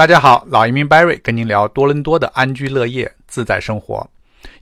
[0.00, 4.08] 大家好，老移民 Barry 跟您聊多伦多的安居乐业、自在生活。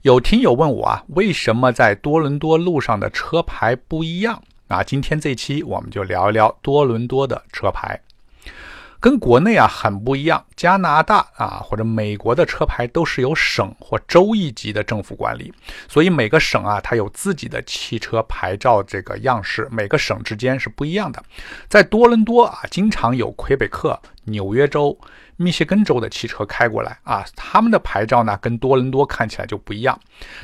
[0.01, 4.43] 有听友问我啊，为什么在多伦多路上的车牌不一样？
[4.67, 7.97] 啊，今天这期我们就聊一聊多伦多的车牌。
[8.99, 15.53] 跟国内啊很不一样，加拿大啊或者美国的车牌都是由省或州一级的政府管理，
[15.87, 21.23] 所以每个省啊它有自己的汽车牌照这个样式，每个省之间是不一样的。
[21.69, 24.99] 在多伦多啊，经常有魁北克、纽约州、
[25.41, 29.97] 密歇根州的汽车开过来啊，他们的牌照呢跟多伦多看起来就不一样。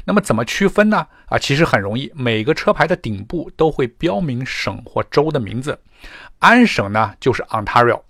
[0.06, 1.06] 那么怎么区分呢？
[1.26, 5.78] 啊，其实很容易，每个车牌的顶部都会标明省或州的名字，
[6.40, 8.02] 安省呢就是 Ontario。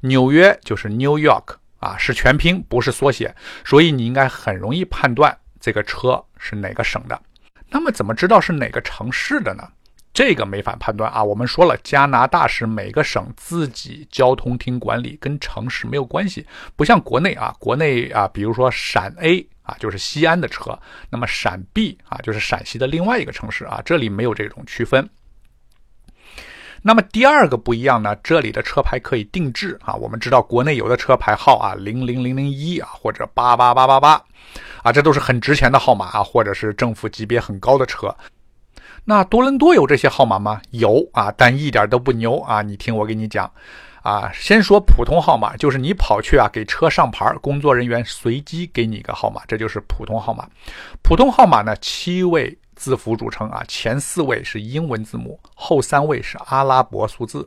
[0.00, 7.20] 纽约就是 New York 啊，是全拼，不是缩写，所以你应该很容易判断这个车是哪个省的。
[7.68, 9.68] 那么怎么知道是哪个城市的呢？
[10.12, 11.22] 这个没法判断啊。
[11.22, 16.46] 我们说了，加拿大是每个省自己交通厅管理，跟城市没有关系，
[16.76, 17.54] 不像国内啊。
[17.58, 25.08] 国内啊，比如说陕 A 啊，就是西安的车，那么陕 B 啊，就是陕西的另外一个城市啊，这里没有这种区分。
[26.82, 29.94] 那么第二个不一样呢，这里的车牌可以定制啊。
[29.94, 34.12] 我们知道国内有的车牌号啊，零零零零一啊，或者八八八八八，
[34.82, 38.14] 啊，这都是很值钱的号码啊，或者是政府级别很高的车。
[39.04, 40.60] 那多伦多有这些号码吗？
[40.70, 42.62] 有啊，但一点都不牛啊。
[42.62, 43.50] 你听我给你讲，
[44.02, 50.48] 啊，先说普通号码，就是你跑去啊给车上牌，工作人员随机给你一个号码，这就是普通号码。
[51.02, 52.56] 普通号码呢，七位。
[52.76, 57.46] 字符组成啊，前四位是英文字母，后三位是阿拉伯数字，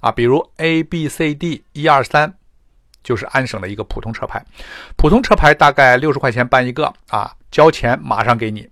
[0.00, 2.34] 啊，比如 A B C D 一二三，
[3.04, 4.44] 就是安省的一个普通车牌。
[4.96, 8.68] 普通车牌大概六十块钱办一个啊，交钱马上给你。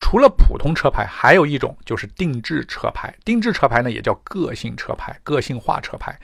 [0.00, 3.14] 除了普通车牌，还有一种就是定制车牌。
[3.24, 6.18] 定制车牌呢，也叫个性车牌、个性化车牌，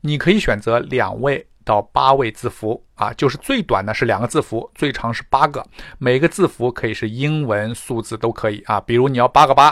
[0.00, 1.46] 你可以选择两位。
[1.64, 5.64] 到八位字符啊，就是最短的是两个字符，最长是八个。
[5.96, 8.80] 每个字符可以是英文、数字都可以啊。
[8.80, 9.68] 比如你要八个八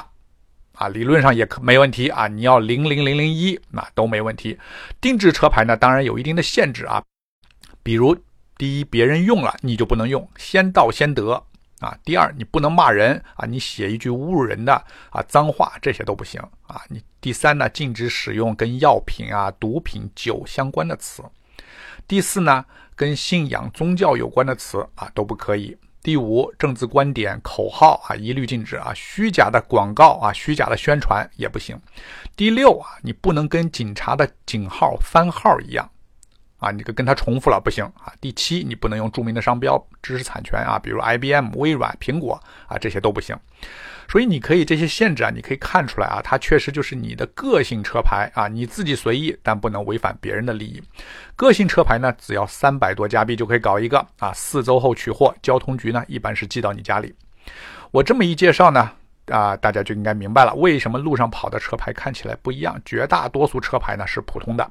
[0.75, 2.29] 啊，理论上也可没问题啊。
[2.29, 4.57] 你要零零零零一那都没问题。
[5.01, 7.03] 定制车牌呢，当然有一定的限制啊。
[7.83, 8.17] 比如
[8.57, 11.45] 第一，别人用了你就不能用，先到先得
[11.81, 11.97] 啊。
[12.05, 14.73] 第二，你不能骂人啊，你写一句侮辱人的
[15.11, 16.81] 啊脏话这些都不行啊。
[16.89, 21.23] 你第三呢，禁止使用跟药品啊、毒品、酒相关的词。
[22.07, 22.65] 第四呢，
[22.95, 25.77] 跟信仰、宗教有关的词啊都不可以。
[26.03, 28.91] 第五，政治观点、口号啊一律禁止啊。
[28.95, 31.79] 虚假的广告啊，虚假的宣传也不行。
[32.35, 35.91] 第六啊，你不能跟警察的警号、番号一样
[36.61, 38.13] 啊，你跟跟他重复了不行啊。
[38.21, 43.37] 第七，你不能用著名的商标、知识产权啊，比如 IBM、微软、苹果啊，这些都不行。
[44.09, 50.83] 所以你可以这些限制啊，你可以看出来啊，它确实就是你的个性车牌啊，你自己随意，但不能违反别人的利益。
[51.35, 57.15] 个性车牌呢，只要三百多加币就可以搞一个啊，四周后取货，交通局呢一般是寄到你家里。
[57.91, 58.93] 我这么一介绍呢。
[59.31, 62.81] 啊，大家就应该明白了，为什么路上跑的车牌看起来不一样？
[62.85, 64.71] 绝大多数车牌呢是普通的，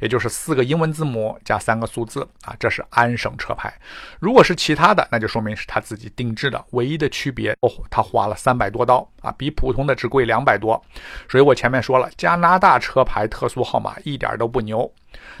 [0.00, 3.72] 也就是四个英文字母加三个数字啊，这是安省车牌。
[4.20, 6.64] 如果是其他的，那就说明是他自己定制的。
[6.70, 10.80] 唯一的区别哦，他花了三百多刀啊，比普通的只贵两百多。
[11.28, 14.90] 所以我前面说了，加拿大车牌特殊号码一点都不牛。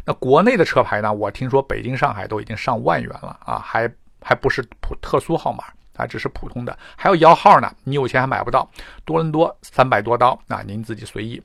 [0.04, 1.12] 那国内的车牌呢？
[1.12, 3.90] 我听说北京、上海都已经上万元了啊，还
[4.20, 5.64] 还不是普特殊号码。
[5.96, 7.72] 啊，只是普通的，还有摇号呢。
[7.84, 8.68] 你有钱还买不到。
[9.04, 11.42] 多伦多三百多刀，啊，您自己随意。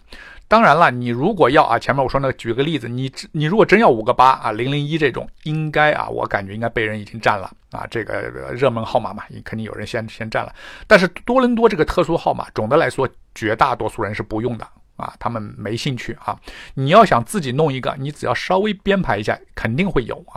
[0.47, 7.88] 当然了，你如果要啊，前面我说那个，举个例子，你你如果真要五个八啊，零零一这种，应该啊，我感觉应该被人已经占了啊。
[7.90, 8.22] 这个
[8.53, 10.53] 热门号码嘛，你肯定有人先先占了。
[10.88, 14.67] 但是多伦多这个特殊号码，总的来说，绝大多数人是不用的
[14.97, 16.38] 啊，他们没兴趣啊。
[16.73, 20.35] 你要想自己弄一个，你只要稍微编排一下，肯定会有啊。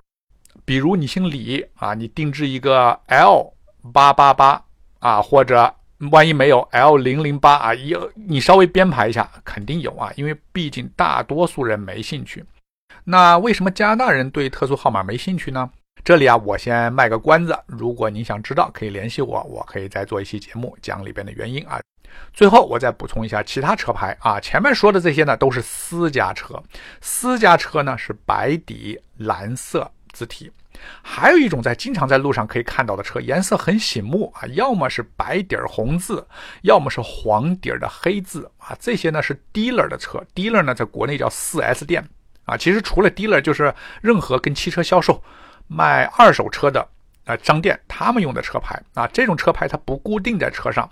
[0.65, 3.53] 比如你姓李啊，你定制一个 L。
[3.93, 4.63] 八八八
[5.01, 5.75] 啊，或者
[6.11, 12.45] 万一没有 L 零零八啊，有你稍微编排一下，肯定有啊，因为毕竟大多数人没兴趣。
[13.05, 15.71] 那为什么加拿大人对特殊号码没兴趣呢？
[16.03, 21.81] 这里啊，我先卖个关子，如果你想知道，可以联系我，我可以再做一期节目讲里边的原因啊。
[22.33, 26.63] 最后我再补充一下其他车牌啊，前面说的这些呢都是私家车，
[27.01, 30.51] 私家车呢是白底蓝色字体。
[31.03, 36.27] 还有一种在经常在路上可以看到的车，颜色很醒目啊，要么是白底儿红字，
[36.63, 38.77] 要么是黄底儿的黑字啊。
[38.79, 42.07] 这些呢是 dealer 的车，dealer 呢在国内叫 4S 店
[42.45, 42.57] 啊。
[42.57, 45.23] 其实除了 dealer，就是任何跟汽车销售、
[45.69, 46.87] 卖二手车的
[47.25, 50.89] 啊商店他们用的车牌啊，这种车牌它不固定在车上。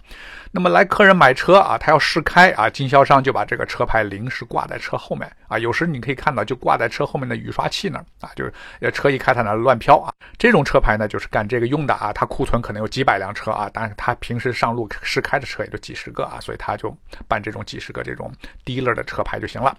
[0.55, 5.59] 那么来客人买车啊，他要试开啊，经销商就把这个车牌临时挂在车后面啊。
[5.59, 8.53] 有时你可以看到就挂在车后面的雨刷器那儿啊，就是
[8.93, 10.13] 车一开它那乱飘啊。
[10.37, 16.95] 这种车牌呢就是干这个用的啊，它库存可能有几百辆车啊，但是他平时上路试开的车也就几十个啊，所以他就
[17.27, 18.31] 办这种几十个这种
[18.65, 19.75] 低勒的车牌就行了。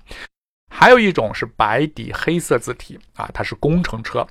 [0.75, 4.25] 还有一种是白底黑色字体啊，它是工程车。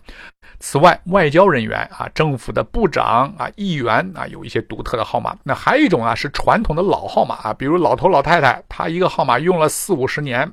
[0.58, 5.36] 此外，外交人员啊、政府的部长啊、议员啊，有一些独特的号码。
[5.44, 10.52] 那还有一种啊，是传统的老号码啊，比如老头老太太，他一个号码用了四五十年，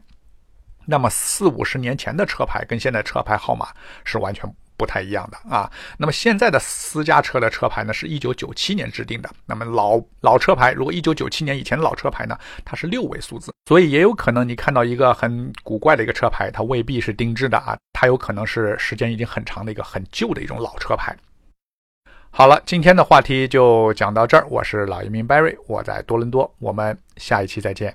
[0.86, 3.70] 那么四五十年前的车牌跟现在车牌号码
[4.04, 4.48] 是完全。
[4.80, 9.30] 不太一样的啊，那么现在的私家车的车牌呢，是一九九七年制定的。
[9.46, 21.14] 那么老老车牌，如果一九九七年以前的老车牌呢，它是六位数字，所以也有可能你看到一个很古怪的一个车牌，它未必是定制的啊，它有可能是时间已经很长的一个很旧的一种老车牌。
[22.32, 27.94] 好了，今天的话题就讲到这儿，我是老移民 Barry，我在多伦多，我们下一期再见。